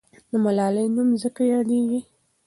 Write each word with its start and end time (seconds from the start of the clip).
د 0.29 0.31
ملالۍ 0.43 0.87
نوم 0.95 1.09
ځکه 1.23 1.41
یاديږي. 1.53 2.01